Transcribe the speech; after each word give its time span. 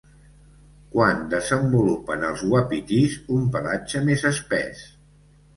Quan 0.95 1.19
desenvolupen 1.33 2.25
els 2.31 2.43
uapitís 2.53 3.19
un 3.37 3.47
pelatge 3.57 4.03
més 4.09 4.29
espès? 4.35 4.83